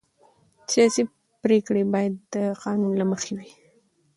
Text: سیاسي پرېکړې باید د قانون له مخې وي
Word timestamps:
سیاسي 0.71 1.03
پرېکړې 1.43 1.83
باید 1.93 2.13
د 2.33 2.35
قانون 2.63 2.93
له 2.97 3.05
مخې 3.11 3.31
وي 3.37 3.49